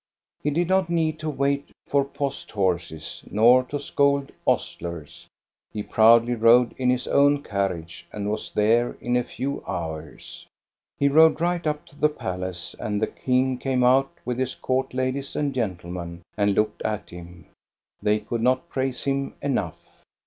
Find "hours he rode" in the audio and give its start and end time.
9.67-11.39